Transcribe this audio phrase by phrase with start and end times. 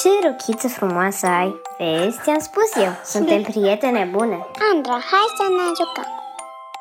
[0.00, 1.60] Ce rochiță frumoasă ai!
[1.78, 4.38] Vezi, ți-am spus eu, suntem prietene bune
[4.72, 6.10] Andra, hai să ne jucăm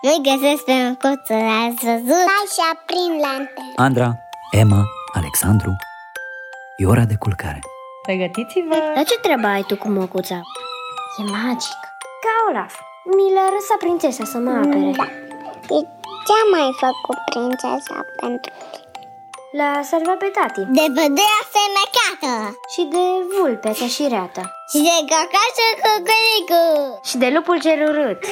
[0.01, 2.25] Nu-i găsesc pe măcuță, ați văzut?
[2.33, 4.09] Hai și aprind lanterne Andra,
[4.61, 4.81] Emma,
[5.19, 5.71] Alexandru,
[6.81, 7.59] e ora de culcare.
[8.07, 8.77] Pregătiți-vă!
[8.95, 10.39] Dar ce treabă ai tu cu măcuța?
[11.19, 11.79] E magic
[12.23, 12.73] Ca Olaf
[13.15, 15.07] Mi l-a lăsat prințesa să mă apere Da
[15.67, 15.77] Și
[16.25, 18.51] ce a mai făcut prințesa pentru
[19.57, 21.41] L-a salvat pe tati De pădurea
[22.21, 23.05] fermecată Și de
[23.39, 28.25] vulpea cea șireată Și de cacașul cucuricu Și de lupul cel urât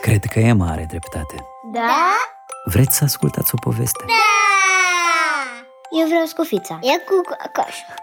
[0.00, 1.36] Cred că Emma are dreptate.
[1.72, 2.16] Da?
[2.64, 4.04] Vreți să ascultați o poveste?
[4.06, 4.12] Da!
[6.00, 7.94] Eu vreau scufița E cu cacașul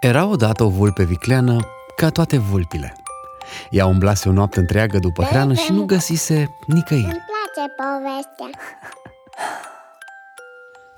[0.00, 1.56] Era odată o vulpe vicleană
[1.96, 3.01] ca toate vulpile.
[3.70, 7.06] Ea umblase o noapte întreagă după hrană și nu găsise nicăieri.
[7.06, 8.60] Îmi place povestea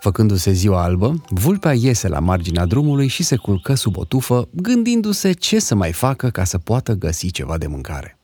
[0.04, 5.32] Făcându-se ziua albă, vulpea iese la marginea drumului și se culcă sub o tufă, gândindu-se
[5.32, 8.18] ce să mai facă ca să poată găsi ceva de mâncare.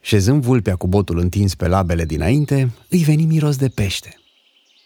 [0.00, 4.14] Șezând vulpea cu botul întins pe labele dinainte, îi veni miros de pește.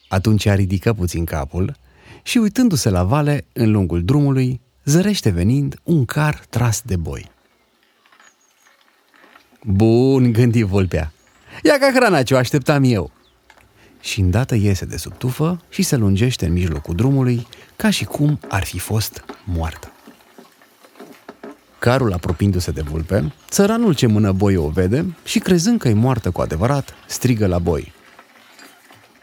[0.09, 1.77] Atunci ea ridică puțin capul
[2.23, 7.31] și uitându-se la vale, în lungul drumului, zărește venind un car tras de boi.
[9.67, 11.13] Bun, gândi vulpea.
[11.63, 13.11] Ia ca hrana ce o așteptam eu.
[14.01, 18.41] Și îndată iese de sub tufă și se lungește în mijlocul drumului, ca și cum
[18.49, 19.93] ar fi fost moartă.
[21.79, 26.31] Carul apropiindu-se de vulpe, țăranul ce mână boi o vede și crezând că e moartă
[26.31, 27.93] cu adevărat, strigă la boi.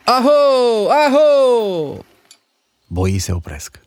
[0.03, 0.89] Aho!
[0.89, 2.05] Aho!
[2.87, 3.79] Boii se opresc.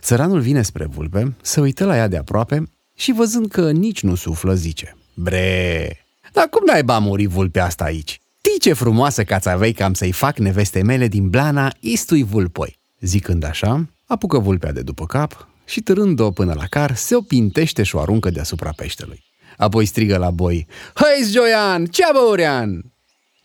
[0.00, 2.62] Țăranul vine spre vulpe, se uită la ea de aproape
[2.94, 5.96] și văzând că nici nu suflă, zice Bre,
[6.32, 8.20] dar cum naiba a murit vulpea asta aici?
[8.38, 12.78] Știi ce frumoasă cațavei că am să-i fac neveste mele din blana istui vulpoi.
[13.00, 17.82] Zicând așa, apucă vulpea de după cap și târând-o până la car, se o pintește
[17.82, 19.24] și o aruncă deasupra peștelui.
[19.56, 22.92] Apoi strigă la boi, Hăi, Joian, ce băurean?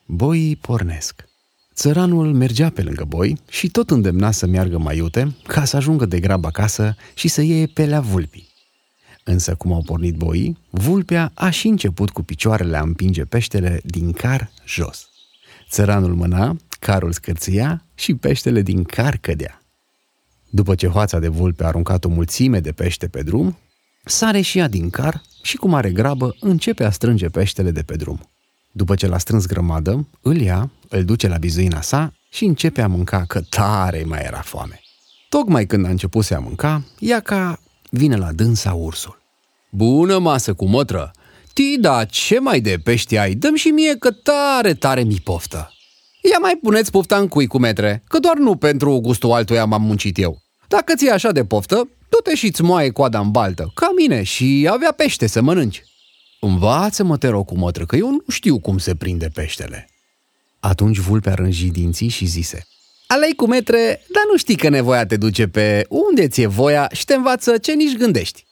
[0.05, 1.23] Boii pornesc.
[1.73, 6.05] Țăranul mergea pe lângă boi și tot îndemna să meargă mai iute ca să ajungă
[6.05, 8.52] de grab acasă și să iei pelea vulpii.
[9.23, 14.11] Însă cum au pornit boii, vulpea a și început cu picioarele a împinge peștele din
[14.11, 15.07] car jos.
[15.69, 19.63] Țăranul mâna, carul scârțâia și peștele din car cădea.
[20.49, 23.57] După ce hoața de vulpe a aruncat o mulțime de pește pe drum,
[24.05, 27.95] sare și ea din car și cu mare grabă începe a strânge peștele de pe
[27.95, 28.29] drum.
[28.71, 32.87] După ce l-a strâns grămadă, îl ia, îl duce la bizuina sa și începe a
[32.87, 34.79] mânca că tare mai era foame.
[35.29, 37.59] Tocmai când a început să a mânca, ea ca
[37.95, 39.21] vine la dânsa ursul.
[39.69, 41.11] Bună masă cu mătră!
[41.53, 43.33] Tida, ce mai de pești ai?
[43.33, 45.73] Dăm și mie că tare, tare mi poftă.
[46.31, 49.81] Ia mai puneți pofta în cui cu metre, că doar nu pentru gustul altuia m-am
[49.81, 50.41] muncit eu.
[50.67, 51.75] Dacă ți-e așa de poftă,
[52.09, 55.83] du-te și-ți moaie coada în baltă, ca mine, și avea pește să mănânci.
[56.39, 59.89] Învață-mă, te rog, cu mătră, că eu nu știu cum se prinde peștele.
[60.59, 62.65] Atunci vulpea rânji dinții și zise,
[63.07, 67.05] Alei cu metre, dar nu știi că nevoia te duce pe unde ți-e voia și
[67.05, 68.45] te învață ce nici gândești.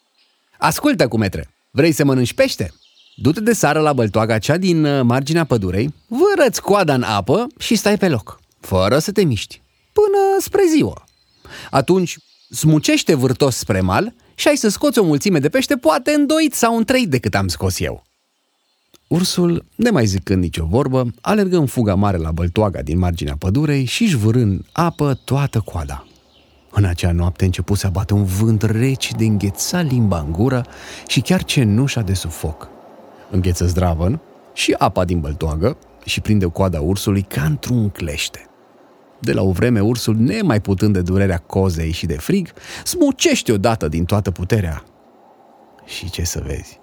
[0.57, 2.73] Ascultă, cu metre, vrei să mănânci pește?
[3.15, 7.75] Du-te de sară la băltoaga cea din uh, marginea pădurei, vărăți coada în apă și
[7.75, 9.61] stai pe loc, fără să te miști,
[9.93, 11.03] până spre ziua.
[11.69, 12.17] Atunci
[12.49, 16.77] smucește vârtos spre mal și ai să scoți o mulțime de pește, poate îndoit sau
[16.77, 18.03] în trei decât am scos eu.
[19.11, 24.03] Ursul, nemai zicând nicio vorbă, alergă în fuga mare la băltoaga din marginea pădurei și
[24.03, 26.07] își vârând apă toată coada.
[26.71, 30.65] În acea noapte început să bate un vânt rece de îngheța limba în gură
[31.07, 32.69] și chiar cenușa de sub foc.
[33.31, 34.21] Îngheță zdravăn
[34.53, 38.45] și apa din băltoagă și prinde coada ursului ca într-un clește.
[39.19, 42.47] De la o vreme, ursul, nemai putând de durerea cozei și de frig,
[42.83, 44.83] smucește odată din toată puterea.
[45.85, 46.80] Și ce să vezi?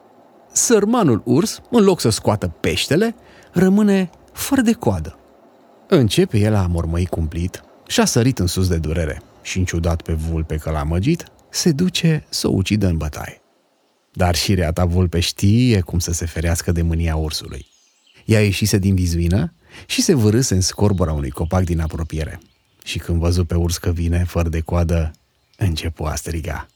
[0.52, 3.14] Sărmanul urs, în loc să scoată peștele,
[3.52, 5.18] rămâne fără de coadă.
[5.88, 10.12] Începe el a mormăi cumplit și a sărit în sus de durere și, ciudat pe
[10.12, 13.40] vulpe că l-a măgit, se duce să o ucidă în bătaie.
[14.12, 17.66] Dar și reata vulpe știe cum să se ferească de mânia ursului.
[18.24, 19.52] Ea ieșise din vizuină
[19.86, 22.40] și se vârâse în scorbura unui copac din apropiere.
[22.84, 25.10] Și când văzu pe urs că vine, fără de coadă,
[25.56, 26.66] începu a striga.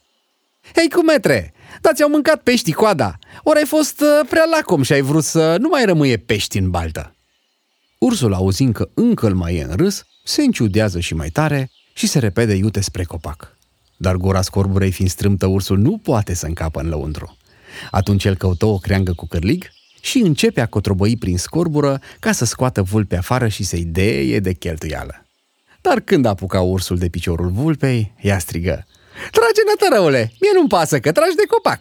[0.74, 4.92] Hei, cu metre, dar ți-au mâncat pești coada, ori ai fost uh, prea lacom și
[4.92, 7.14] ai vrut să nu mai rămâie pești în baltă.
[7.98, 12.06] Ursul, auzind că încă îl mai e în râs, se înciudează și mai tare și
[12.06, 13.56] se repede iute spre copac.
[13.96, 17.36] Dar gura scorburei fiind strâmtă, ursul nu poate să încapă în lăuntru.
[17.90, 19.70] Atunci el căută o creangă cu cârlig
[20.00, 24.52] și începe a cotrobăi prin scorbură ca să scoată vulpea afară și să-i deie de
[24.52, 25.26] cheltuială.
[25.80, 28.86] Dar când apuca ursul de piciorul vulpei, ea strigă
[29.30, 31.80] Trage nătărăule, mie nu-mi pasă că tragi de copac!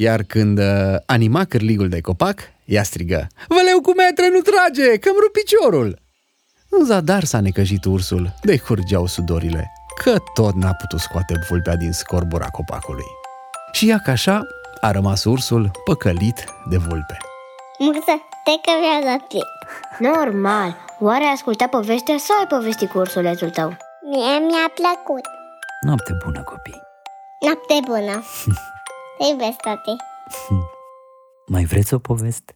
[0.00, 5.16] Iar când uh, anima cârligul de copac, ea strigă Văleu cu metre nu trage, că-mi
[5.22, 5.98] rup piciorul!
[6.70, 9.70] În zadar s-a necăjit ursul, de curgeau sudorile,
[10.02, 13.04] că tot n-a putut scoate vulpea din scorbura copacului.
[13.72, 14.46] Și ea ca așa
[14.80, 17.16] a rămas ursul păcălit de vulpe.
[17.78, 19.44] Murță, te că mi-a dat timp.
[19.98, 20.76] Normal.
[21.00, 23.76] Oare ai ascultat povestea sau ai povestit cu ursulețul tău?
[24.10, 25.24] Mie mi-a plăcut.
[25.80, 26.80] Noapte bună, copii!
[27.40, 28.22] Noapte bună.
[29.18, 29.96] Te iubesc, tati.
[31.46, 32.54] Mai vreți o poveste?